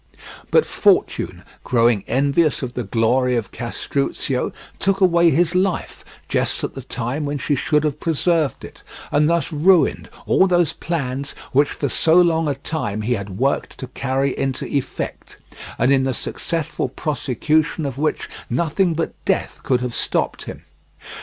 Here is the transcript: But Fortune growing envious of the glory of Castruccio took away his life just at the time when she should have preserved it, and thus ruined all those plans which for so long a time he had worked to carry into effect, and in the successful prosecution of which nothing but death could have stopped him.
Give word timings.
But 0.49 0.65
Fortune 0.65 1.43
growing 1.63 2.03
envious 2.07 2.63
of 2.63 2.73
the 2.73 2.81
glory 2.83 3.35
of 3.35 3.51
Castruccio 3.51 4.51
took 4.79 4.99
away 4.99 5.29
his 5.29 5.53
life 5.53 6.03
just 6.27 6.63
at 6.63 6.73
the 6.73 6.81
time 6.81 7.23
when 7.23 7.37
she 7.37 7.53
should 7.53 7.83
have 7.83 7.99
preserved 7.99 8.65
it, 8.65 8.81
and 9.11 9.29
thus 9.29 9.51
ruined 9.53 10.09
all 10.25 10.47
those 10.47 10.73
plans 10.73 11.35
which 11.51 11.69
for 11.69 11.87
so 11.87 12.15
long 12.15 12.47
a 12.47 12.55
time 12.55 13.03
he 13.03 13.13
had 13.13 13.37
worked 13.37 13.77
to 13.77 13.87
carry 13.89 14.35
into 14.35 14.65
effect, 14.65 15.37
and 15.77 15.93
in 15.93 16.01
the 16.01 16.15
successful 16.15 16.89
prosecution 16.89 17.85
of 17.85 17.99
which 17.99 18.27
nothing 18.49 18.95
but 18.95 19.13
death 19.23 19.59
could 19.61 19.81
have 19.81 19.93
stopped 19.93 20.45
him. 20.45 20.63